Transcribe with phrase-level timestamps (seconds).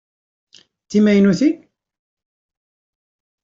[0.83, 1.55] D timaynutin?